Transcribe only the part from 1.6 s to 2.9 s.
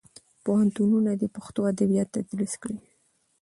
ادبیات تدریس کړي.